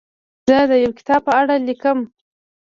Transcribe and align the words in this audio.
زه 0.47 0.57
د 0.69 0.71
یو 0.85 0.91
کتاب 0.99 1.21
په 1.27 1.31
اړه 1.39 1.55
لیکم. 1.67 1.99